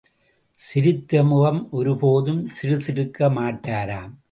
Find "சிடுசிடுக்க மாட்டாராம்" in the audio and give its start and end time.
2.61-4.13